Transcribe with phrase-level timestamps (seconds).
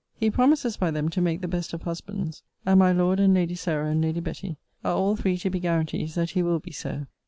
[0.15, 3.53] He promises by them to make the best of husbands; and my Lord, and Lady
[3.53, 7.05] Sarah, and Lady Betty, are all three to be guarantees that he will be so.